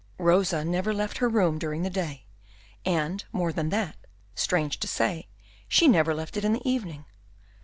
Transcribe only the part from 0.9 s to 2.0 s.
left her room during the